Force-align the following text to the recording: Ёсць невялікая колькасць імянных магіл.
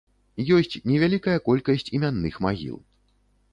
Ёсць 0.57 0.77
невялікая 0.91 1.37
колькасць 1.49 1.87
імянных 1.99 2.41
магіл. 2.49 2.83